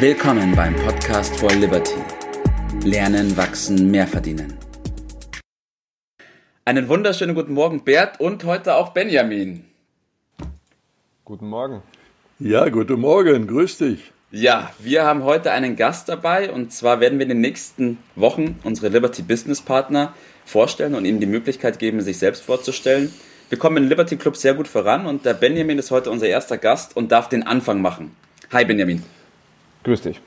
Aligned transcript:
Willkommen 0.00 0.54
beim 0.54 0.76
Podcast 0.76 1.36
for 1.40 1.50
Liberty. 1.50 1.96
Lernen, 2.84 3.36
wachsen, 3.36 3.90
mehr 3.90 4.06
verdienen. 4.06 4.56
Einen 6.64 6.88
wunderschönen 6.88 7.34
guten 7.34 7.52
Morgen, 7.52 7.82
Bert, 7.82 8.20
und 8.20 8.44
heute 8.44 8.76
auch 8.76 8.90
Benjamin. 8.90 9.64
Guten 11.24 11.48
Morgen. 11.48 11.82
Ja, 12.38 12.68
guten 12.68 13.00
Morgen, 13.00 13.48
grüß 13.48 13.78
dich. 13.78 14.12
Ja, 14.30 14.70
wir 14.78 15.04
haben 15.04 15.24
heute 15.24 15.50
einen 15.50 15.74
Gast 15.74 16.08
dabei 16.08 16.52
und 16.52 16.72
zwar 16.72 17.00
werden 17.00 17.18
wir 17.18 17.24
in 17.24 17.30
den 17.30 17.40
nächsten 17.40 17.98
Wochen 18.14 18.60
unsere 18.62 18.90
Liberty 18.90 19.22
Business 19.22 19.60
Partner 19.60 20.14
vorstellen 20.44 20.94
und 20.94 21.06
ihnen 21.06 21.18
die 21.18 21.26
Möglichkeit 21.26 21.80
geben, 21.80 22.02
sich 22.02 22.18
selbst 22.18 22.44
vorzustellen. 22.44 23.12
Wir 23.48 23.58
kommen 23.58 23.78
im 23.78 23.88
Liberty 23.88 24.16
Club 24.16 24.36
sehr 24.36 24.54
gut 24.54 24.68
voran 24.68 25.06
und 25.06 25.24
der 25.24 25.34
Benjamin 25.34 25.80
ist 25.80 25.90
heute 25.90 26.12
unser 26.12 26.28
erster 26.28 26.56
Gast 26.56 26.96
und 26.96 27.10
darf 27.10 27.28
den 27.28 27.42
Anfang 27.42 27.82
machen. 27.82 28.14
Hi 28.52 28.64
Benjamin. 28.64 29.02
Grüß 29.84 30.02
dich. 30.02 30.20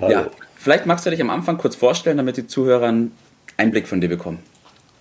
Hallo. 0.00 0.12
Ja, 0.12 0.26
vielleicht 0.56 0.86
magst 0.86 1.06
du 1.06 1.10
dich 1.10 1.20
am 1.20 1.30
Anfang 1.30 1.58
kurz 1.58 1.76
vorstellen, 1.76 2.16
damit 2.16 2.36
die 2.36 2.46
Zuhörer 2.46 2.88
einen 2.88 3.12
Einblick 3.56 3.86
von 3.88 4.00
dir 4.00 4.08
bekommen. 4.08 4.40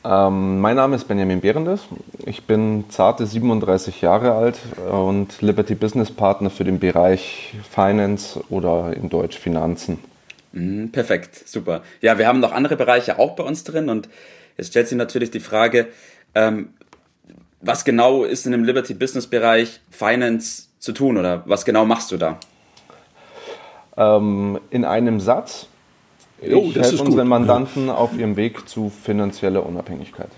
Ähm, 0.04 0.60
mein 0.60 0.76
Name 0.76 0.96
ist 0.96 1.08
Benjamin 1.08 1.42
Behrendes. 1.42 1.82
Ich 2.26 2.44
bin 2.44 2.86
zarte 2.90 3.26
37 3.26 4.02
Jahre 4.02 4.34
alt 4.34 4.60
und 4.90 5.42
Liberty 5.42 5.76
Business 5.76 6.10
Partner 6.10 6.50
für 6.50 6.64
den 6.64 6.80
Bereich 6.80 7.54
Finance 7.70 8.44
oder 8.50 8.94
in 8.96 9.10
Deutsch 9.10 9.38
Finanzen. 9.38 10.00
Mhm, 10.54 10.92
perfekt, 10.92 11.48
super. 11.48 11.84
Ja, 12.02 12.18
wir 12.18 12.28
haben 12.28 12.40
noch 12.40 12.52
andere 12.52 12.78
Bereiche 12.78 13.20
auch 13.20 13.36
bei 13.36 13.44
uns 13.44 13.64
drin 13.64 13.90
und 13.90 14.10
jetzt 14.58 14.68
stellt 14.68 14.88
sich 14.88 14.98
natürlich 14.98 15.30
die 15.30 15.40
Frage, 15.40 15.88
ähm, 16.34 16.70
was 17.62 17.86
genau 17.86 18.24
ist 18.24 18.48
in 18.48 18.54
dem 18.54 18.64
Liberty 18.64 18.96
Business 18.96 19.28
Bereich 19.28 19.82
Finance 19.92 20.64
zu 20.80 20.94
tun 20.94 21.18
oder 21.18 21.44
was 21.46 21.64
genau 21.64 21.86
machst 21.86 22.12
du 22.12 22.18
da? 22.18 22.40
Ähm, 24.02 24.60
in 24.70 24.86
einem 24.86 25.20
Satz. 25.20 25.68
Ich 26.42 26.56
oh, 26.56 26.72
helfe 26.74 27.04
unseren 27.04 27.28
Mandanten 27.28 27.88
ja. 27.88 27.96
auf 27.96 28.18
ihrem 28.18 28.36
Weg 28.36 28.68
zu 28.68 28.90
finanzieller 28.90 29.64
Unabhängigkeit. 29.64 30.30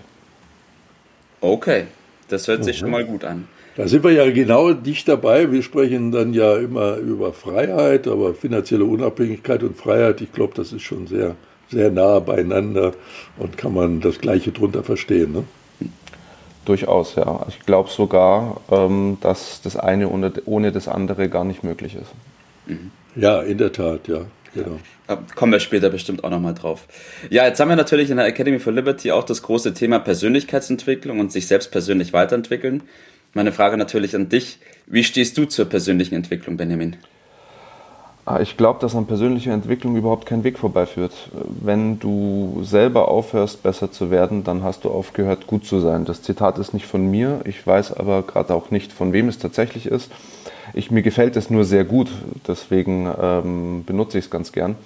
Okay, 1.40 1.86
das 2.28 2.46
hört 2.46 2.64
sich 2.64 2.76
mhm. 2.76 2.80
schon 2.80 2.90
mal 2.90 3.04
gut 3.04 3.24
an. 3.24 3.48
Da 3.76 3.88
sind 3.88 4.04
wir 4.04 4.12
ja 4.12 4.30
genau 4.30 4.72
dicht 4.72 5.08
dabei. 5.08 5.50
Wir 5.50 5.62
sprechen 5.62 6.12
dann 6.12 6.32
ja 6.32 6.56
immer 6.56 6.96
über 6.96 7.32
Freiheit, 7.32 8.06
aber 8.06 8.34
finanzielle 8.34 8.84
Unabhängigkeit 8.84 9.62
und 9.62 9.76
Freiheit, 9.76 10.20
ich 10.20 10.32
glaube, 10.32 10.52
das 10.54 10.72
ist 10.72 10.82
schon 10.82 11.06
sehr, 11.06 11.34
sehr 11.70 11.90
nah 11.90 12.20
beieinander 12.20 12.92
und 13.36 13.56
kann 13.56 13.74
man 13.74 14.00
das 14.00 14.20
Gleiche 14.20 14.52
drunter 14.52 14.84
verstehen. 14.84 15.32
Ne? 15.32 15.44
Durchaus, 16.64 17.16
ja. 17.16 17.44
Ich 17.48 17.60
glaube 17.60 17.90
sogar, 17.90 18.60
ähm, 18.70 19.18
dass 19.20 19.60
das 19.62 19.76
eine 19.76 20.08
ohne, 20.08 20.32
ohne 20.44 20.70
das 20.70 20.86
andere 20.86 21.28
gar 21.28 21.44
nicht 21.44 21.64
möglich 21.64 21.96
ist. 21.96 22.12
Mhm. 22.66 22.90
Ja, 23.16 23.40
in 23.42 23.58
der 23.58 23.72
Tat, 23.72 24.08
ja. 24.08 24.26
Genau. 24.54 24.78
Da 25.06 25.18
kommen 25.34 25.52
wir 25.52 25.60
später 25.60 25.90
bestimmt 25.90 26.24
auch 26.24 26.30
nochmal 26.30 26.54
drauf. 26.54 26.86
Ja, 27.28 27.44
jetzt 27.44 27.60
haben 27.60 27.68
wir 27.68 27.76
natürlich 27.76 28.10
in 28.10 28.16
der 28.16 28.26
Academy 28.26 28.58
for 28.58 28.72
Liberty 28.72 29.10
auch 29.10 29.24
das 29.24 29.42
große 29.42 29.74
Thema 29.74 29.98
Persönlichkeitsentwicklung 29.98 31.20
und 31.20 31.32
sich 31.32 31.46
selbst 31.46 31.70
persönlich 31.72 32.12
weiterentwickeln. 32.12 32.82
Meine 33.34 33.52
Frage 33.52 33.76
natürlich 33.76 34.14
an 34.14 34.28
dich. 34.28 34.58
Wie 34.86 35.02
stehst 35.02 35.36
du 35.36 35.44
zur 35.44 35.64
persönlichen 35.66 36.14
Entwicklung, 36.14 36.56
Benjamin? 36.56 36.96
Ah, 38.26 38.40
ich 38.40 38.56
glaube, 38.56 38.80
dass 38.80 38.94
an 38.94 39.06
persönlicher 39.06 39.52
Entwicklung 39.52 39.96
überhaupt 39.96 40.24
kein 40.24 40.44
Weg 40.44 40.58
vorbeiführt. 40.58 41.12
Wenn 41.32 41.98
du 41.98 42.62
selber 42.62 43.08
aufhörst, 43.08 43.62
besser 43.62 43.92
zu 43.92 44.10
werden, 44.10 44.44
dann 44.44 44.62
hast 44.62 44.84
du 44.84 44.90
aufgehört, 44.90 45.46
gut 45.46 45.66
zu 45.66 45.80
sein. 45.80 46.06
Das 46.06 46.22
Zitat 46.22 46.58
ist 46.58 46.72
nicht 46.72 46.86
von 46.86 47.10
mir. 47.10 47.40
Ich 47.44 47.66
weiß 47.66 47.92
aber 47.92 48.22
gerade 48.22 48.54
auch 48.54 48.70
nicht, 48.70 48.92
von 48.92 49.12
wem 49.12 49.28
es 49.28 49.38
tatsächlich 49.38 49.86
ist. 49.86 50.10
Ich, 50.72 50.90
mir 50.90 51.02
gefällt 51.02 51.36
es 51.36 51.50
nur 51.50 51.64
sehr 51.64 51.84
gut, 51.84 52.10
deswegen 52.48 53.10
ähm, 53.20 53.84
benutze 53.84 54.18
ich 54.18 54.24
es 54.26 54.30
ganz 54.30 54.52
gern. 54.52 54.76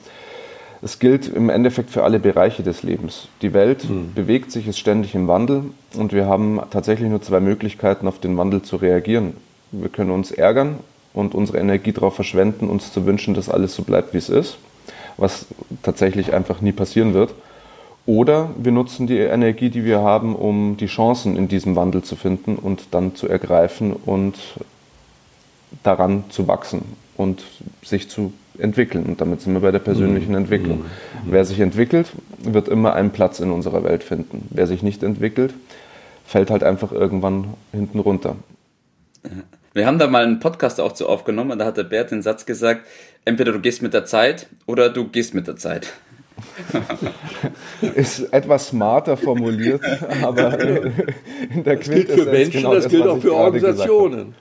Es 0.81 0.99
gilt 0.99 1.27
im 1.29 1.51
Endeffekt 1.51 1.91
für 1.91 2.05
alle 2.05 2.21
Bereiche 2.21 2.63
des 2.63 2.83
Lebens. 2.83 3.29
Die 3.43 3.53
Welt 3.53 3.89
mhm. 3.89 4.13
bewegt 4.15 4.53
sich, 4.53 4.69
ist 4.69 4.79
ständig 4.79 5.15
im 5.15 5.27
Wandel 5.27 5.65
und 5.97 6.13
wir 6.13 6.27
haben 6.27 6.61
tatsächlich 6.71 7.09
nur 7.09 7.21
zwei 7.21 7.41
Möglichkeiten, 7.41 8.07
auf 8.07 8.21
den 8.21 8.37
Wandel 8.37 8.63
zu 8.63 8.77
reagieren. 8.77 9.35
Wir 9.73 9.89
können 9.89 10.11
uns 10.11 10.31
ärgern 10.31 10.79
und 11.15 11.35
unsere 11.35 11.59
Energie 11.59 11.93
darauf 11.93 12.15
verschwenden, 12.15 12.69
uns 12.69 12.93
zu 12.93 13.07
wünschen, 13.07 13.35
dass 13.35 13.49
alles 13.49 13.75
so 13.75 13.83
bleibt, 13.83 14.15
wie 14.15 14.19
es 14.19 14.29
ist, 14.29 14.59
was 15.17 15.47
tatsächlich 15.83 16.33
einfach 16.33 16.61
nie 16.61 16.73
passieren 16.73 17.13
wird. 17.13 17.35
Oder 18.07 18.51
wir 18.57 18.73
nutzen 18.73 19.07
die 19.07 19.19
Energie, 19.19 19.69
die 19.69 19.85
wir 19.85 20.01
haben, 20.01 20.35
um 20.35 20.77
die 20.79 20.87
Chancen 20.87 21.37
in 21.37 21.49
diesem 21.49 21.77
Wandel 21.77 22.03
zu 22.03 22.17
finden 22.17 22.57
und 22.57 22.87
dann 22.93 23.15
zu 23.15 23.29
ergreifen 23.29 23.93
und 23.93 24.37
daran 25.83 26.25
zu 26.31 26.49
wachsen 26.49 26.83
und 27.17 27.45
sich 27.83 28.09
zu 28.09 28.33
entwickeln. 28.59 29.05
Und 29.07 29.21
damit 29.21 29.41
sind 29.41 29.55
wir 29.55 29.61
bei 29.61 29.71
der 29.71 29.79
persönlichen 29.79 30.31
mhm. 30.31 30.39
Entwicklung. 30.39 30.79
Mhm. 30.79 30.85
Wer 31.27 31.45
sich 31.45 31.61
entwickelt, 31.61 32.13
wird 32.39 32.69
immer 32.69 32.95
einen 32.95 33.11
Platz 33.11 33.41
in 33.41 33.51
unserer 33.51 33.85
Welt 33.85 34.03
finden. 34.03 34.49
Wer 34.51 34.67
sich 34.67 34.83
nicht 34.83 35.03
entwickelt, 35.03 35.55
fällt 36.25 36.51
halt 36.51 36.63
einfach 36.63 36.93
irgendwann 36.93 37.55
hinten 37.73 38.01
runter. 38.01 38.37
Wir 39.73 39.87
haben 39.87 39.99
da 39.99 40.07
mal 40.07 40.25
einen 40.25 40.41
Podcast 40.41 40.81
auch 40.81 40.93
zu 40.93 41.09
aufgenommen 41.09 41.53
und 41.53 41.59
da 41.59 41.67
hat 41.67 41.77
der 41.77 41.85
Bert 41.85 42.11
den 42.11 42.23
Satz 42.23 42.47
gesagt, 42.47 42.87
entweder 43.25 43.53
du 43.53 43.61
gehst 43.61 43.83
mit 43.83 43.95
der 43.95 44.05
Zeit 44.05 44.47
oder 44.67 44.91
du 44.91 45.09
gehst 45.09 45.35
mit 45.35 45.47
der 45.47 45.57
Zeit. 45.57 45.93
ist 47.95 48.33
etwas 48.33 48.69
smarter 48.69 49.17
formuliert, 49.17 49.81
aber 50.23 50.59
in 50.61 51.65
der 51.65 51.77
Das 51.77 51.89
gilt 51.89 52.11
für 52.11 52.27
Menschen, 52.27 52.61
genau 52.61 52.75
das, 52.75 52.85
das 52.85 52.93
gilt 52.93 53.07
auch 53.07 53.21
für 53.21 53.35
Organisationen. 53.35 54.35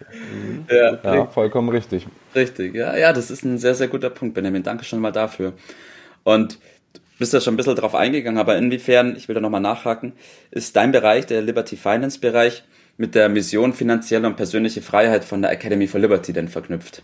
Ja, 0.69 0.99
ja, 1.03 1.25
vollkommen 1.27 1.69
richtig. 1.69 2.07
Richtig, 2.35 2.75
ja, 2.75 2.95
ja, 2.97 3.13
das 3.13 3.31
ist 3.31 3.43
ein 3.43 3.57
sehr, 3.57 3.75
sehr 3.75 3.87
guter 3.87 4.09
Punkt, 4.09 4.35
Benjamin. 4.35 4.63
Danke 4.63 4.83
schon 4.83 4.99
mal 4.99 5.11
dafür. 5.11 5.53
Und 6.23 6.55
du 6.93 6.99
bist 7.19 7.33
ja 7.33 7.41
schon 7.41 7.53
ein 7.53 7.57
bisschen 7.57 7.75
drauf 7.75 7.95
eingegangen, 7.95 8.39
aber 8.39 8.57
inwiefern, 8.57 9.15
ich 9.15 9.27
will 9.27 9.35
da 9.35 9.41
nochmal 9.41 9.61
nachhaken, 9.61 10.13
ist 10.51 10.75
dein 10.75 10.91
Bereich, 10.91 11.25
der 11.25 11.41
Liberty 11.41 11.77
Finance 11.77 12.19
Bereich, 12.19 12.63
mit 12.97 13.15
der 13.15 13.29
Mission 13.29 13.73
finanzielle 13.73 14.27
und 14.27 14.35
persönliche 14.35 14.81
Freiheit 14.81 15.23
von 15.23 15.41
der 15.41 15.51
Academy 15.51 15.87
for 15.87 15.99
Liberty 15.99 16.33
denn 16.33 16.47
verknüpft? 16.47 17.03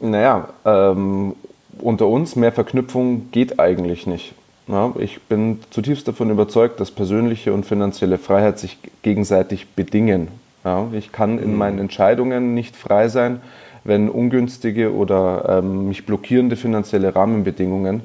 Naja, 0.00 0.48
ähm, 0.64 1.36
unter 1.78 2.06
uns 2.06 2.36
mehr 2.36 2.52
Verknüpfung 2.52 3.30
geht 3.30 3.58
eigentlich 3.60 4.06
nicht. 4.06 4.34
Ja, 4.66 4.94
ich 4.98 5.20
bin 5.22 5.58
zutiefst 5.70 6.08
davon 6.08 6.30
überzeugt, 6.30 6.80
dass 6.80 6.90
persönliche 6.90 7.52
und 7.52 7.66
finanzielle 7.66 8.16
Freiheit 8.16 8.58
sich 8.58 8.78
gegenseitig 9.02 9.68
bedingen. 9.68 10.28
Ja, 10.64 10.88
ich 10.92 11.12
kann 11.12 11.38
in 11.38 11.52
mhm. 11.52 11.58
meinen 11.58 11.78
Entscheidungen 11.78 12.54
nicht 12.54 12.74
frei 12.74 13.08
sein, 13.08 13.40
wenn 13.84 14.08
ungünstige 14.08 14.94
oder 14.94 15.58
ähm, 15.58 15.88
mich 15.88 16.06
blockierende 16.06 16.56
finanzielle 16.56 17.14
Rahmenbedingungen 17.14 18.02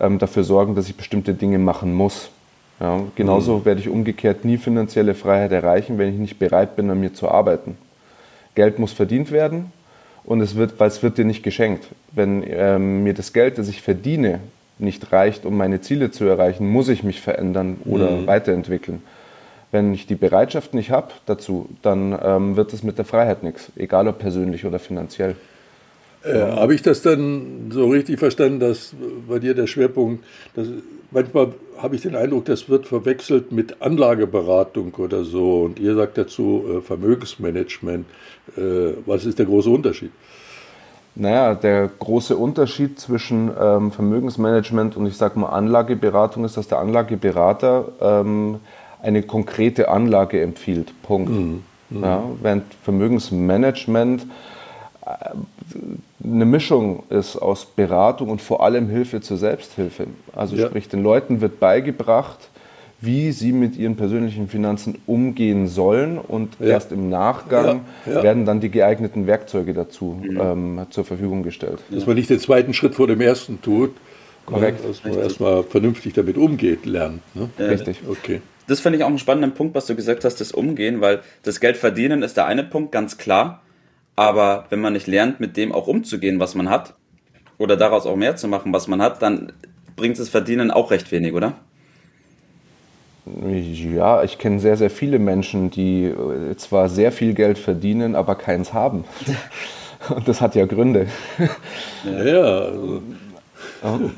ähm, 0.00 0.18
dafür 0.18 0.44
sorgen, 0.44 0.74
dass 0.74 0.88
ich 0.88 0.96
bestimmte 0.96 1.34
Dinge 1.34 1.58
machen 1.58 1.94
muss. 1.94 2.30
Ja, 2.80 3.02
genauso 3.14 3.58
mhm. 3.58 3.64
werde 3.66 3.80
ich 3.80 3.90
umgekehrt 3.90 4.46
nie 4.46 4.56
finanzielle 4.56 5.12
Freiheit 5.12 5.52
erreichen, 5.52 5.98
wenn 5.98 6.14
ich 6.14 6.18
nicht 6.18 6.38
bereit 6.38 6.76
bin, 6.76 6.88
an 6.88 6.98
mir 6.98 7.12
zu 7.12 7.28
arbeiten. 7.28 7.76
Geld 8.54 8.78
muss 8.78 8.92
verdient 8.92 9.30
werden 9.30 9.70
und 10.24 10.40
es 10.40 10.56
wird, 10.56 10.80
weil 10.80 10.88
es 10.88 11.02
wird 11.02 11.18
dir 11.18 11.26
nicht 11.26 11.42
geschenkt. 11.42 11.88
Wenn 12.12 12.42
ähm, 12.46 13.04
mir 13.04 13.12
das 13.12 13.34
Geld, 13.34 13.58
das 13.58 13.68
ich 13.68 13.82
verdiene, 13.82 14.40
nicht 14.82 15.12
reicht, 15.12 15.44
um 15.44 15.56
meine 15.56 15.80
Ziele 15.80 16.10
zu 16.10 16.24
erreichen, 16.24 16.68
muss 16.68 16.88
ich 16.88 17.02
mich 17.02 17.20
verändern 17.20 17.78
oder 17.84 18.10
mhm. 18.10 18.26
weiterentwickeln. 18.26 19.02
Wenn 19.72 19.94
ich 19.94 20.06
die 20.06 20.16
Bereitschaft 20.16 20.74
nicht 20.74 20.90
habe 20.90 21.08
dazu, 21.26 21.68
dann 21.82 22.18
ähm, 22.22 22.56
wird 22.56 22.72
es 22.72 22.82
mit 22.82 22.98
der 22.98 23.04
Freiheit 23.04 23.42
nichts, 23.42 23.70
egal 23.76 24.08
ob 24.08 24.18
persönlich 24.18 24.64
oder 24.64 24.78
finanziell. 24.78 25.36
Äh, 26.22 26.38
Habe 26.38 26.74
ich 26.74 26.82
das 26.82 27.02
dann 27.02 27.70
so 27.70 27.88
richtig 27.88 28.18
verstanden, 28.18 28.60
dass 28.60 28.94
bei 29.26 29.38
dir 29.38 29.54
der 29.54 29.66
Schwerpunkt, 29.66 30.24
dass 30.54 30.68
manchmal 31.10 31.54
habe 31.78 31.96
ich 31.96 32.02
den 32.02 32.14
Eindruck, 32.14 32.44
das 32.44 32.68
wird 32.68 32.86
verwechselt 32.86 33.52
mit 33.52 33.80
Anlageberatung 33.80 34.94
oder 34.96 35.24
so 35.24 35.62
und 35.62 35.78
ihr 35.78 35.94
sagt 35.94 36.18
dazu 36.18 36.64
äh, 36.68 36.80
Vermögensmanagement. 36.82 38.04
Äh, 38.56 38.60
was 39.06 39.24
ist 39.24 39.38
der 39.38 39.46
große 39.46 39.70
Unterschied? 39.70 40.10
Naja, 41.14 41.54
der 41.54 41.88
große 41.88 42.36
Unterschied 42.36 43.00
zwischen 43.00 43.50
ähm, 43.60 43.90
Vermögensmanagement 43.90 44.96
und 44.96 45.06
ich 45.06 45.16
sage 45.16 45.38
mal 45.38 45.48
Anlageberatung 45.48 46.44
ist, 46.44 46.56
dass 46.56 46.68
der 46.68 46.78
Anlageberater 46.78 47.88
ähm, 48.00 48.60
eine 49.02 49.22
konkrete 49.22 49.88
Anlage 49.88 50.40
empfiehlt. 50.40 50.92
Punkt. 51.02 51.30
Mhm. 51.30 51.62
Mhm. 51.90 52.04
Ja, 52.04 52.22
während 52.40 52.64
Vermögensmanagement 52.84 54.26
äh, 55.04 55.08
eine 56.22 56.44
Mischung 56.44 57.02
ist 57.10 57.36
aus 57.36 57.64
Beratung 57.64 58.28
und 58.28 58.40
vor 58.40 58.62
allem 58.62 58.88
Hilfe 58.88 59.20
zur 59.20 59.36
Selbsthilfe. 59.36 60.06
Also 60.34 60.56
ja. 60.56 60.66
sprich, 60.68 60.88
den 60.88 61.02
Leuten 61.02 61.40
wird 61.40 61.58
beigebracht, 61.58 62.49
wie 63.00 63.32
sie 63.32 63.52
mit 63.52 63.76
ihren 63.76 63.96
persönlichen 63.96 64.48
Finanzen 64.48 64.98
umgehen 65.06 65.68
sollen 65.68 66.18
und 66.18 66.56
ja. 66.60 66.66
erst 66.66 66.92
im 66.92 67.08
Nachgang 67.08 67.82
ja. 68.06 68.22
werden 68.22 68.44
dann 68.44 68.60
die 68.60 68.70
geeigneten 68.70 69.26
Werkzeuge 69.26 69.72
dazu 69.72 70.20
mhm. 70.22 70.40
ähm, 70.40 70.86
zur 70.90 71.04
Verfügung 71.04 71.42
gestellt. 71.42 71.78
Dass 71.90 72.06
man 72.06 72.16
nicht 72.16 72.28
den 72.28 72.40
zweiten 72.40 72.74
Schritt 72.74 72.94
vor 72.94 73.06
dem 73.06 73.20
ersten 73.20 73.62
tut, 73.62 73.92
Korrekt. 74.44 74.84
dass 74.86 75.02
man 75.04 75.18
erstmal 75.18 75.62
vernünftig 75.62 76.12
damit 76.12 76.36
umgeht, 76.36 76.84
lernt. 76.84 77.22
Ne? 77.34 77.48
Richtig. 77.58 78.00
Okay. 78.08 78.42
Das 78.66 78.80
finde 78.80 78.98
ich 78.98 79.04
auch 79.04 79.08
einen 79.08 79.18
spannenden 79.18 79.52
Punkt, 79.52 79.74
was 79.74 79.86
du 79.86 79.96
gesagt 79.96 80.24
hast, 80.24 80.40
das 80.40 80.52
Umgehen, 80.52 81.00
weil 81.00 81.20
das 81.42 81.60
Geld 81.60 81.76
verdienen 81.76 82.22
ist 82.22 82.36
der 82.36 82.46
eine 82.46 82.64
Punkt, 82.64 82.92
ganz 82.92 83.18
klar. 83.18 83.62
Aber 84.14 84.66
wenn 84.68 84.80
man 84.80 84.92
nicht 84.92 85.06
lernt, 85.06 85.40
mit 85.40 85.56
dem 85.56 85.72
auch 85.72 85.86
umzugehen, 85.86 86.38
was 86.38 86.54
man 86.54 86.68
hat, 86.68 86.94
oder 87.56 87.76
daraus 87.76 88.06
auch 88.06 88.16
mehr 88.16 88.36
zu 88.36 88.48
machen, 88.48 88.72
was 88.72 88.88
man 88.88 89.02
hat, 89.02 89.22
dann 89.22 89.52
bringt 89.96 90.18
es 90.18 90.28
Verdienen 90.28 90.70
auch 90.70 90.90
recht 90.90 91.10
wenig, 91.12 91.34
oder? 91.34 91.54
Ja, 93.26 94.22
ich 94.22 94.38
kenne 94.38 94.60
sehr, 94.60 94.76
sehr 94.76 94.90
viele 94.90 95.18
Menschen, 95.18 95.70
die 95.70 96.04
äh, 96.04 96.56
zwar 96.56 96.88
sehr 96.88 97.12
viel 97.12 97.34
Geld 97.34 97.58
verdienen, 97.58 98.14
aber 98.14 98.34
keins 98.34 98.72
haben. 98.72 99.04
Und 100.08 100.26
das 100.26 100.40
hat 100.40 100.54
ja 100.54 100.64
Gründe. 100.64 101.06
Ja, 102.04 102.24
ja. 102.24 102.72
Also. 103.82 104.10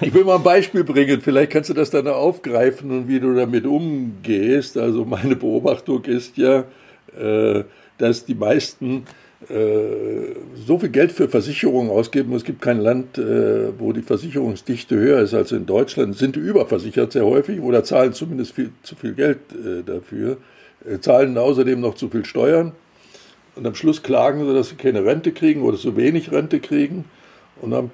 Ich 0.00 0.14
will 0.14 0.24
mal 0.24 0.36
ein 0.36 0.42
Beispiel 0.44 0.84
bringen, 0.84 1.20
vielleicht 1.20 1.50
kannst 1.50 1.70
du 1.70 1.74
das 1.74 1.90
dann 1.90 2.06
aufgreifen 2.06 2.92
und 2.92 3.08
wie 3.08 3.18
du 3.18 3.34
damit 3.34 3.66
umgehst. 3.66 4.78
Also 4.78 5.04
meine 5.04 5.34
Beobachtung 5.34 6.04
ist 6.04 6.36
ja, 6.36 6.64
äh, 7.18 7.64
dass 7.98 8.24
die 8.24 8.36
meisten 8.36 9.04
so 9.46 10.78
viel 10.78 10.88
Geld 10.88 11.12
für 11.12 11.28
Versicherungen 11.28 11.90
ausgeben. 11.90 12.34
Es 12.34 12.42
gibt 12.42 12.60
kein 12.60 12.80
Land, 12.80 13.18
äh, 13.18 13.78
wo 13.78 13.92
die 13.92 14.02
Versicherungsdichte 14.02 14.96
höher 14.96 15.20
ist 15.20 15.32
als 15.32 15.52
in 15.52 15.64
Deutschland. 15.64 16.16
Sind 16.16 16.36
überversichert 16.36 17.12
sehr 17.12 17.24
häufig 17.24 17.60
oder 17.60 17.84
zahlen 17.84 18.12
zumindest 18.12 18.52
viel, 18.52 18.72
zu 18.82 18.96
viel 18.96 19.14
Geld 19.14 19.38
dafür. 19.86 20.38
Zahlen 21.00 21.38
außerdem 21.38 21.80
noch 21.80 21.94
zu 21.94 22.08
viel 22.08 22.24
Steuern. 22.24 22.72
Und 23.58 23.66
am 23.66 23.74
Schluss 23.74 24.02
klagen 24.02 24.46
sie, 24.46 24.54
dass 24.54 24.68
sie 24.68 24.76
keine 24.76 25.04
Rente 25.04 25.32
kriegen 25.32 25.62
oder 25.62 25.76
zu 25.76 25.96
wenig 25.96 26.30
Rente 26.30 26.60
kriegen. 26.60 27.04
Und 27.60 27.72
dann 27.72 27.90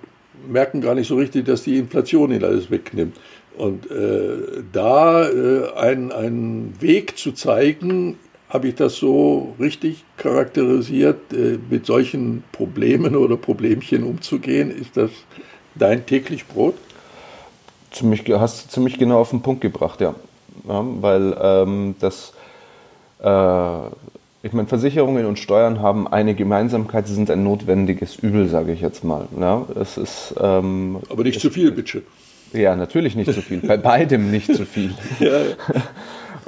merken 0.46 0.80
gar 0.80 0.94
nicht 0.94 1.08
so 1.08 1.16
richtig, 1.16 1.46
dass 1.46 1.62
die 1.62 1.78
Inflation 1.78 2.30
ihnen 2.30 2.44
alles 2.44 2.70
wegnimmt. 2.70 3.16
Und 3.56 3.90
äh, 3.90 4.62
da 4.72 5.28
äh, 5.28 5.72
einen 5.74 6.74
Weg 6.80 7.16
zu 7.16 7.32
zeigen, 7.32 8.18
habe 8.48 8.68
ich 8.68 8.74
das 8.74 8.96
so 8.96 9.54
richtig 9.58 10.04
charakterisiert, 10.16 11.32
äh, 11.32 11.58
mit 11.70 11.86
solchen 11.86 12.44
Problemen 12.52 13.16
oder 13.16 13.36
Problemchen 13.36 14.04
umzugehen? 14.04 14.70
Ist 14.70 14.96
das 14.96 15.10
dein 15.74 16.06
täglich 16.06 16.46
Brot? 16.46 16.74
Ziemlich, 17.90 18.24
hast 18.28 18.64
du 18.64 18.68
ziemlich 18.70 18.98
genau 18.98 19.20
auf 19.20 19.30
den 19.30 19.42
Punkt 19.42 19.60
gebracht, 19.60 20.00
ja. 20.00 20.14
ja 20.68 20.84
weil 21.00 21.36
ähm, 21.40 21.94
das 22.00 22.32
äh, 23.22 23.88
ich 24.44 24.52
meine, 24.52 24.68
Versicherungen 24.68 25.24
und 25.24 25.38
Steuern 25.38 25.80
haben 25.80 26.06
eine 26.06 26.34
Gemeinsamkeit, 26.34 27.08
sie 27.08 27.14
sind 27.14 27.30
ein 27.30 27.42
notwendiges 27.42 28.16
Übel, 28.16 28.46
sage 28.46 28.72
ich 28.72 28.82
jetzt 28.82 29.02
mal. 29.02 29.26
Ja, 29.40 29.64
es 29.80 29.96
ist, 29.96 30.34
ähm, 30.38 30.98
Aber 31.08 31.22
nicht 31.22 31.40
zu 31.40 31.48
viel, 31.48 31.72
bitte. 31.72 32.02
Ja, 32.52 32.76
natürlich 32.76 33.16
nicht 33.16 33.32
zu 33.32 33.40
viel. 33.40 33.60
Bei 33.60 33.78
beidem 33.78 34.30
nicht 34.30 34.54
zu 34.54 34.66
viel. 34.66 34.94
ja. 35.18 35.30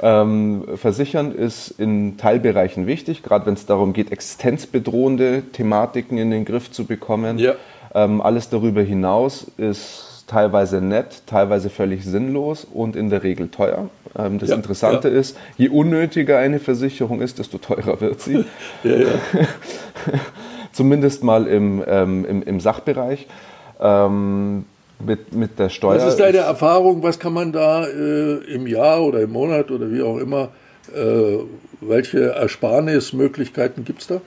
ähm, 0.01 0.63
Versichern 0.75 1.33
ist 1.33 1.71
in 1.71 2.17
Teilbereichen 2.17 2.87
wichtig, 2.87 3.23
gerade 3.23 3.45
wenn 3.45 3.53
es 3.53 3.65
darum 3.65 3.93
geht, 3.93 4.11
existenzbedrohende 4.11 5.43
Thematiken 5.53 6.17
in 6.17 6.31
den 6.31 6.45
Griff 6.45 6.71
zu 6.71 6.85
bekommen. 6.85 7.39
Ja. 7.39 7.55
Ähm, 7.93 8.21
alles 8.21 8.49
darüber 8.49 8.81
hinaus 8.81 9.47
ist 9.57 10.25
teilweise 10.27 10.81
nett, 10.81 11.23
teilweise 11.25 11.69
völlig 11.69 12.03
sinnlos 12.03 12.65
und 12.65 12.95
in 12.95 13.09
der 13.09 13.23
Regel 13.23 13.47
teuer. 13.47 13.89
Ähm, 14.17 14.39
das 14.39 14.49
ja, 14.49 14.55
Interessante 14.55 15.09
ja. 15.09 15.19
ist, 15.19 15.37
je 15.57 15.69
unnötiger 15.69 16.37
eine 16.37 16.59
Versicherung 16.59 17.21
ist, 17.21 17.39
desto 17.39 17.57
teurer 17.57 17.99
wird 18.01 18.21
sie. 18.21 18.45
Zumindest 20.73 21.23
mal 21.23 21.47
im, 21.47 21.83
ähm, 21.87 22.25
im, 22.25 22.43
im, 22.43 22.59
Sachbereich. 22.59 23.27
Ähm, 23.79 24.65
mit, 24.99 25.33
mit 25.33 25.59
der 25.59 25.69
Steuer. 25.69 25.97
Was 25.97 26.13
ist 26.13 26.19
deine 26.19 26.39
Erfahrung? 26.39 27.03
Was 27.03 27.19
kann 27.19 27.33
man 27.33 27.51
da 27.51 27.85
äh, 27.85 28.35
im 28.53 28.67
Jahr 28.67 29.01
oder 29.01 29.21
im 29.21 29.31
Monat 29.31 29.71
oder 29.71 29.91
wie 29.91 30.01
auch 30.01 30.17
immer, 30.17 30.49
äh, 30.95 31.37
welche 31.81 32.31
Ersparnismöglichkeiten 32.33 33.83
gibt 33.85 34.01
es 34.01 34.07
da? 34.07 34.21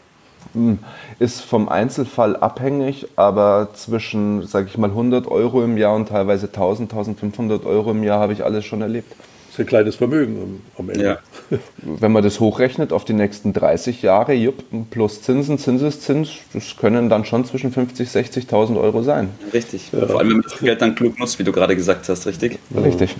Hm, 0.54 0.78
ist 1.18 1.42
vom 1.42 1.68
Einzelfall 1.68 2.36
abhängig, 2.36 3.06
aber 3.16 3.68
zwischen, 3.74 4.46
sage 4.46 4.68
ich 4.68 4.78
mal, 4.78 4.90
100 4.90 5.26
Euro 5.26 5.62
im 5.62 5.76
Jahr 5.76 5.94
und 5.94 6.08
teilweise 6.08 6.46
1000, 6.46 6.90
1500 6.90 7.66
Euro 7.66 7.90
im 7.90 8.02
Jahr 8.02 8.20
habe 8.20 8.32
ich 8.32 8.44
alles 8.44 8.64
schon 8.64 8.80
erlebt. 8.80 9.14
Ein 9.60 9.66
kleines 9.66 9.96
Vermögen 9.96 10.62
am 10.78 10.88
Ende. 10.88 11.04
Ja. 11.04 11.18
Wenn 11.82 12.12
man 12.12 12.22
das 12.22 12.40
hochrechnet 12.40 12.92
auf 12.92 13.04
die 13.04 13.12
nächsten 13.12 13.52
30 13.52 14.00
Jahre, 14.00 14.32
jupp, 14.32 14.64
plus 14.90 15.20
Zinsen, 15.20 15.58
Zinseszins, 15.58 16.30
das 16.54 16.76
können 16.78 17.10
dann 17.10 17.26
schon 17.26 17.44
zwischen 17.44 17.72
50.000, 17.72 18.46
60.000 18.48 18.80
Euro 18.80 19.02
sein. 19.02 19.28
Richtig. 19.52 19.92
Ja. 19.92 20.06
Vor 20.06 20.18
allem, 20.18 20.28
wenn 20.30 20.36
man 20.38 20.46
das 20.48 20.58
Geld 20.58 20.80
dann 20.80 20.94
klug 20.94 21.18
nutzt, 21.18 21.38
wie 21.38 21.44
du 21.44 21.52
gerade 21.52 21.76
gesagt 21.76 22.08
hast, 22.08 22.26
richtig? 22.26 22.58
Richtig. 22.74 23.16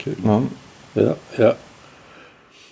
Okay. 0.00 0.16
Ja. 0.24 0.42
ja, 0.94 1.16
ja. 1.36 1.56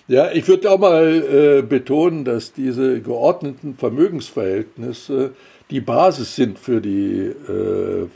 Ja, 0.09 0.31
ich 0.33 0.47
würde 0.47 0.71
auch 0.71 0.79
mal 0.79 1.59
äh, 1.59 1.63
betonen, 1.63 2.25
dass 2.25 2.53
diese 2.53 3.01
geordneten 3.01 3.75
Vermögensverhältnisse 3.77 5.33
die 5.71 5.81
Basis 5.81 6.37
sind 6.37 6.59
für 6.59 6.81
die 6.81 7.19
äh, 7.19 8.07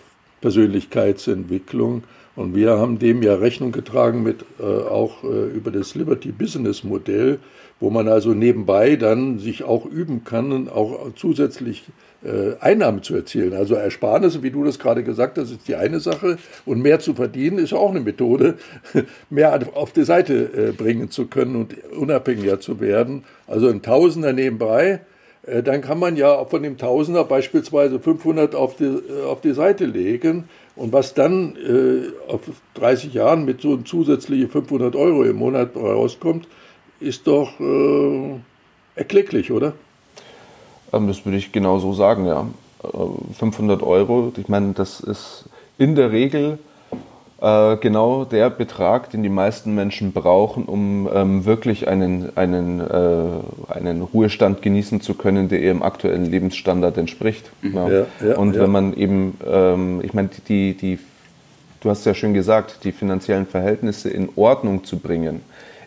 Persönlichkeitsentwicklung. 0.41 2.05
Und 2.41 2.55
wir 2.55 2.79
haben 2.79 2.99
dem 2.99 3.23
ja 3.23 3.35
Rechnung 3.35 3.71
getragen 3.71 4.23
mit 4.23 4.47
äh, 4.59 4.65
auch 4.65 5.25
äh, 5.25 5.51
über 5.55 5.71
das 5.71 5.95
Liberty 5.95 6.33
Business 6.33 6.85
Modell, 6.85 7.39
wo 7.81 7.91
man 7.91 8.09
also 8.09 8.33
nebenbei 8.33 8.97
dann 8.97 9.39
sich 9.39 9.63
auch 9.63 9.85
üben 9.85 10.25
kann 10.25 10.71
auch 10.71 11.13
zusätzlich 11.17 11.85
äh, 12.25 12.59
Einnahmen 12.59 13.03
zu 13.03 13.15
erzielen. 13.15 13.53
Also 13.53 13.75
Ersparnisse, 13.75 14.43
wie 14.43 14.51
du 14.51 14.65
das 14.65 14.79
gerade 14.79 15.05
gesagt 15.05 15.37
hast, 15.37 15.51
ist 15.51 15.69
die 15.69 15.75
eine 15.75 16.01
Sache. 16.01 16.39
Und 16.65 16.81
mehr 16.81 16.99
zu 16.99 17.13
verdienen 17.13 17.59
ist 17.59 17.75
auch 17.75 17.91
eine 17.91 18.01
Methode, 18.01 18.55
mehr 19.29 19.61
auf 19.75 19.93
die 19.93 20.05
Seite 20.05 20.51
äh, 20.55 20.73
bringen 20.73 21.11
zu 21.11 21.27
können 21.27 21.57
und 21.57 21.75
unabhängiger 21.93 22.59
zu 22.59 22.81
werden. 22.81 23.25
Also 23.49 23.69
ein 23.69 23.83
Tausender 23.83 24.33
nebenbei, 24.33 25.01
dann 25.65 25.81
kann 25.81 25.99
man 25.99 26.17
ja 26.17 26.45
von 26.45 26.63
dem 26.63 26.79
Tausender 26.79 27.25
beispielsweise 27.25 27.99
500 27.99 28.55
auf 28.55 28.77
die, 28.77 29.01
auf 29.29 29.41
die 29.41 29.53
Seite 29.53 29.87
legen. 29.87 30.49
Und 30.77 30.93
was 30.93 31.15
dann 31.15 31.57
auf 32.29 32.41
30 32.75 33.13
Jahren 33.13 33.45
mit 33.45 33.61
so 33.61 33.77
zusätzlichen 33.79 34.49
500 34.49 34.95
Euro 34.97 35.25
im 35.25 35.37
Monat 35.37 35.77
rauskommt, 35.77 36.47
ist 37.01 37.27
doch 37.27 37.51
erklecklich, 38.95 39.51
oder? 39.51 39.73
Ähm, 40.93 41.09
das 41.09 41.25
würde 41.25 41.39
ich 41.39 41.53
genau 41.53 41.79
so 41.79 41.93
sagen, 41.93 42.27
ja. 42.27 42.47
500 43.39 43.83
äh, 43.83 43.85
Euro, 43.85 44.33
ich 44.37 44.49
meine, 44.49 44.73
das 44.73 45.01
ist 45.01 45.45
in 45.77 45.97
der 45.97 46.13
Regel 46.13 46.59
äh, 47.41 47.77
genau 47.77 48.25
der 48.25 48.51
Betrag, 48.51 49.11
den 49.11 49.23
die 49.23 49.31
meisten 49.31 49.75
Menschen 49.75 50.13
brauchen, 50.13 50.65
um 50.67 51.09
ähm, 51.13 51.45
wirklich 51.47 51.89
einen, 51.89 52.37
einen, 52.37 52.81
äh, 52.81 53.73
einen 53.73 54.03
Ruhestand 54.03 54.61
genießen 54.61 55.01
zu 55.01 55.15
können, 55.15 55.49
der 55.49 55.61
ihrem 55.61 55.83
aktuellen 55.83 56.27
Lebensstandard 56.27 56.99
entspricht. 56.99 57.51
Mhm. 57.63 57.75
Ja. 57.75 57.89
Ja, 57.89 58.07
ja, 58.27 58.37
Und 58.37 58.59
wenn 58.59 58.71
man 58.71 58.95
eben, 58.95 59.39
ähm, 59.47 60.01
ich 60.03 60.13
meine, 60.13 60.29
die, 60.49 60.75
die, 60.75 60.99
du 61.81 61.91
hast 61.91 62.05
ja 62.05 62.15
schön 62.15 62.35
gesagt, 62.35 62.85
die 62.85 62.93
finanziellen 62.93 63.47
Verhältnisse 63.47 64.11
in 64.11 64.29
Ordnung 64.37 64.85
zu 64.85 64.99
bringen, 64.99 65.41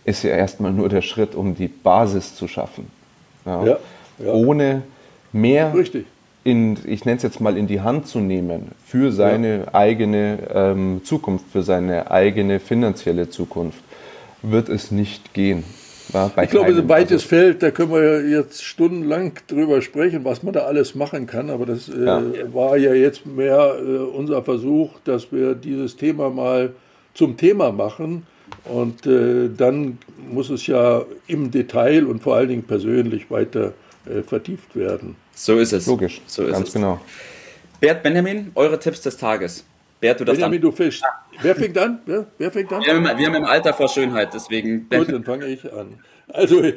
ist 0.06 0.24
ja 0.24 0.32
erstmal 0.32 0.72
nur 0.72 0.90
der 0.90 1.02
Schritt, 1.02 1.36
um 1.36 1.56
die 1.56 1.68
Basis 1.68 2.36
zu 2.36 2.48
schaffen. 2.48 2.88
Ja. 3.46 3.78
Ohne 4.26 4.84
mehr 5.32 5.74
Richtig. 5.74 6.06
In, 6.44 6.78
ich 6.86 7.06
nenne 7.06 7.18
es 7.18 7.24
jetzt 7.24 7.40
mal, 7.40 7.58
in 7.58 7.68
die 7.68 7.82
Hand 7.82 8.08
zu 8.08 8.20
nehmen 8.20 8.72
für 8.86 9.12
seine 9.12 9.60
ja. 9.60 9.74
eigene 9.74 10.40
ähm, 10.54 11.02
Zukunft, 11.04 11.46
für 11.52 11.64
seine 11.64 12.12
eigene 12.12 12.60
finanzielle 12.60 13.30
Zukunft, 13.30 13.80
wird 14.42 14.70
es 14.70 14.92
nicht 14.92 15.34
gehen. 15.34 15.64
Ja, 16.14 16.30
ich 16.44 16.50
glaube, 16.50 16.70
es 16.70 16.76
ist 16.76 16.84
ein 16.84 16.90
weites 16.90 17.24
also, 17.24 17.28
Feld, 17.28 17.64
da 17.64 17.72
können 17.72 17.92
wir 17.92 18.28
jetzt 18.28 18.64
stundenlang 18.64 19.34
drüber 19.48 19.82
sprechen, 19.82 20.26
was 20.26 20.44
man 20.44 20.54
da 20.54 20.62
alles 20.62 20.96
machen 20.96 21.26
kann, 21.26 21.50
aber 21.50 21.66
das 21.66 21.88
äh, 21.88 22.06
ja. 22.06 22.22
war 22.54 22.78
ja 22.78 22.94
jetzt 22.94 23.26
mehr 23.26 23.76
äh, 23.80 23.98
unser 23.98 24.44
Versuch, 24.44 25.00
dass 25.06 25.32
wir 25.32 25.56
dieses 25.56 25.96
Thema 25.96 26.30
mal 26.30 26.74
zum 27.14 27.38
Thema 27.38 27.72
machen. 27.72 28.28
Und 28.66 29.08
äh, 29.08 29.50
dann 29.56 29.98
muss 30.32 30.50
es 30.50 30.68
ja 30.68 31.04
im 31.28 31.50
Detail 31.50 32.06
und 32.06 32.22
vor 32.22 32.36
allen 32.36 32.50
Dingen 32.50 32.64
persönlich 32.64 33.32
weiter 33.32 33.74
äh, 34.06 34.22
vertieft 34.22 34.76
werden. 34.76 35.16
So 35.36 35.58
ist 35.58 35.74
es. 35.74 35.88
Logisch, 35.88 36.22
so 36.28 36.44
ist 36.44 36.54
ganz 36.54 36.68
es. 36.68 36.74
genau. 36.74 37.00
Bert 37.80 38.04
Benjamin, 38.04 38.52
eure 38.56 38.80
Tipps 38.80 39.02
des 39.02 39.18
Tages. 39.18 39.66
Bert, 40.00 40.20
du 40.20 40.26
das 40.26 40.36
Benjamin, 40.36 40.62
du 40.62 40.72
fischst. 40.72 41.04
Wer 41.42 41.56
fängt 41.56 41.78
an? 41.78 42.00
Wer, 42.06 42.28
wer 42.38 42.52
fängt 42.52 42.72
an? 42.72 42.82
Wir 42.82 42.94
haben, 42.94 43.04
wir 43.04 43.28
haben, 43.28 43.36
im 43.36 43.46
Alter 43.46 43.74
vor 43.74 43.90
Schönheit, 43.90 44.34
deswegen. 44.34 44.88
Gut, 44.90 45.12
dann 45.12 45.24
fange 45.24 45.48
ich 45.48 45.72
an. 45.72 46.00
Also, 46.28 46.62
äh, 46.62 46.74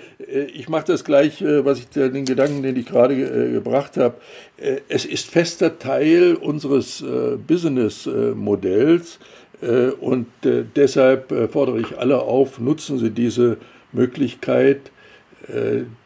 ich 0.53 0.69
mache 0.69 0.87
das 0.87 1.05
gleich, 1.05 1.41
äh, 1.41 1.65
was 1.65 1.79
ich 1.79 1.89
den 1.89 2.25
Gedanken, 2.25 2.63
den 2.63 2.77
ich 2.77 2.87
gerade 2.87 3.17
gebracht 3.17 3.97
habe. 3.97 4.17
Es 4.89 5.05
ist 5.05 5.29
fester 5.29 5.79
Teil 5.79 6.35
unseres 6.35 7.05
Business-Modells 7.47 9.19
und 10.01 10.27
deshalb 10.43 11.51
fordere 11.53 11.81
ich 11.81 11.99
alle 11.99 12.21
auf, 12.21 12.59
nutzen 12.59 12.99
Sie 12.99 13.11
diese 13.11 13.59
Möglichkeit, 13.93 14.79
äh, 14.89 14.96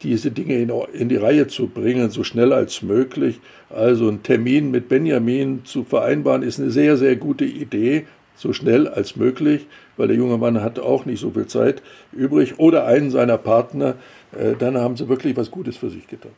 diese 0.03 0.31
Dinge 0.31 0.55
in, 0.59 0.71
in, 0.93 1.09
die 1.09 1.15
Reihe 1.15 1.47
zu 1.47 1.67
bringen, 1.67 2.11
so 2.11 2.23
schnell 2.23 2.53
als 2.53 2.81
möglich. 2.81 3.39
Also 3.69 4.07
einen 4.07 4.21
Termin 4.23 4.69
mit 4.69 4.89
Benjamin 4.89 5.65
zu 5.65 5.83
vereinbaren, 5.83 6.43
ist 6.43 6.59
eine 6.59 6.69
sehr, 6.69 6.97
sehr 6.97 7.15
gute 7.15 7.45
Idee, 7.45 8.05
so 8.35 8.53
schnell 8.53 8.87
als 8.87 9.15
möglich, 9.15 9.67
weil 9.97 10.07
der 10.07 10.17
junge 10.17 10.37
Mann 10.37 10.61
hat 10.61 10.79
auch 10.79 11.05
nicht 11.05 11.19
so 11.19 11.31
viel 11.31 11.47
Zeit 11.47 11.81
übrig. 12.11 12.59
Oder 12.59 12.85
einen 12.85 13.11
seiner 13.11 13.37
Partner, 13.37 13.95
äh, 14.37 14.53
dann 14.57 14.77
haben 14.77 14.97
sie 14.97 15.07
wirklich 15.07 15.37
was 15.37 15.51
Gutes 15.51 15.77
für 15.77 15.89
sich 15.89 16.07
getan. 16.07 16.31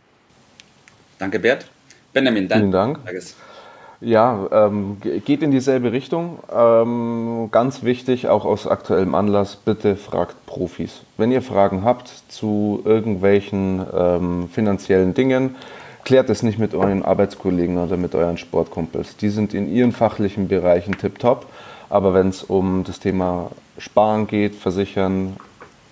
Danke, 1.19 1.39
Bert. 1.39 1.69
Benjamin, 2.11 2.47
dein 2.47 2.59
Vielen 2.59 2.71
Dank. 2.71 2.99
Ja, 4.03 4.47
ähm, 4.51 4.97
geht 5.01 5.41
in 5.43 5.51
dieselbe 5.51 5.93
Richtung. 5.93 6.39
Ähm, 6.53 7.47
ganz 7.51 7.83
wichtig, 7.83 8.27
auch 8.27 8.43
aus 8.43 8.67
aktuellem 8.67 9.15
Anlass, 9.15 9.55
bitte 9.55 9.95
fragt 9.95 10.45
Profis. 10.45 11.03
Wenn 11.17 11.31
ihr 11.31 11.41
Fragen 11.41 11.85
habt 11.85 12.09
zu 12.27 12.81
irgendwelchen 12.83 13.81
ähm, 13.97 14.49
finanziellen 14.49 15.13
Dingen, 15.13 15.55
klärt 16.03 16.29
es 16.29 16.43
nicht 16.43 16.59
mit 16.59 16.75
euren 16.75 17.05
Arbeitskollegen 17.05 17.77
oder 17.77 17.95
mit 17.95 18.13
euren 18.13 18.37
Sportkumpels. 18.37 19.15
Die 19.15 19.29
sind 19.29 19.53
in 19.53 19.73
ihren 19.73 19.93
fachlichen 19.93 20.49
Bereichen 20.49 20.97
tiptop. 20.97 21.45
Aber 21.89 22.13
wenn 22.13 22.27
es 22.27 22.43
um 22.43 22.83
das 22.83 22.99
Thema 22.99 23.51
Sparen 23.77 24.27
geht, 24.27 24.55
Versichern, 24.55 25.37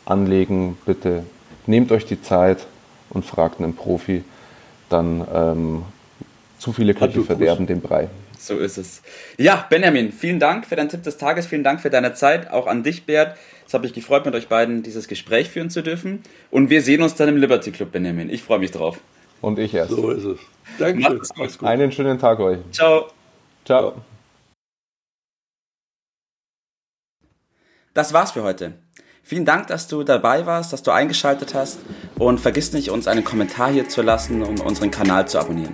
Anlegen, 0.04 0.78
bitte 0.86 1.24
nehmt 1.66 1.94
euch 1.94 2.06
die 2.06 2.22
Zeit 2.22 2.66
und 3.10 3.24
fragt 3.24 3.62
einen 3.62 3.74
Profi. 3.74 4.26
Dann 4.90 5.26
ähm, 5.34 5.84
zu 6.62 6.74
viele 6.74 6.94
Köche 6.94 7.24
verderben 7.24 7.66
den 7.66 7.82
Brei. 7.82 8.08
So 8.38 8.60
ist 8.60 8.78
es. 8.78 9.02
Ja, 9.38 9.66
Benjamin, 9.68 10.12
vielen 10.12 10.40
Dank 10.40 10.68
für 10.68 10.76
deinen 10.76 10.90
Tipp 10.90 11.02
des 11.02 11.18
Tages, 11.18 11.48
vielen 11.48 11.64
Dank 11.64 11.82
für 11.82 11.90
deine 11.90 12.14
Zeit, 12.14 12.52
auch 12.52 12.68
an 12.68 12.84
dich, 12.84 13.08
Bert. 13.08 13.36
Es 13.66 13.74
hat 13.74 13.82
mich 13.82 13.94
gefreut, 13.94 14.26
mit 14.26 14.36
euch 14.36 14.48
beiden 14.48 14.84
dieses 14.84 15.08
Gespräch 15.08 15.50
führen 15.50 15.72
zu 15.72 15.82
dürfen. 15.82 16.22
Und 16.52 16.70
wir 16.70 16.84
sehen 16.84 17.02
uns 17.02 17.16
dann 17.16 17.30
im 17.30 17.38
Liberty 17.38 17.72
Club, 17.72 17.92
Benjamin. 17.92 18.30
Ich 18.30 18.44
freue 18.44 18.60
mich 18.60 18.70
drauf. 18.70 19.00
Und 19.42 19.58
ich 19.58 19.74
erst. 19.74 19.90
So 19.90 20.12
ist 20.12 20.24
es. 20.24 20.40
Dankeschön. 20.78 21.22
Macht's 21.36 21.58
gut. 21.58 21.68
Einen 21.68 21.92
schönen 21.92 22.20
Tag 22.20 22.40
euch. 22.40 22.60
Ciao. 22.72 23.08
Ciao. 23.66 23.96
Das 27.96 28.14
war's 28.14 28.32
für 28.32 28.44
heute. 28.44 28.74
Vielen 29.24 29.46
Dank, 29.46 29.66
dass 29.68 29.88
du 29.88 30.04
dabei 30.04 30.46
warst, 30.46 30.74
dass 30.74 30.84
du 30.84 30.92
eingeschaltet 30.92 31.56
hast 31.56 31.80
und 32.20 32.40
vergiss 32.40 32.72
nicht, 32.72 32.92
uns 32.92 33.08
einen 33.08 33.24
Kommentar 33.24 33.72
hier 33.72 33.90
zu 33.90 34.04
lassen 34.04 34.44
und 34.44 34.62
unseren 34.62 34.92
Kanal 34.92 35.28
zu 35.28 35.40
abonnieren. 35.40 35.74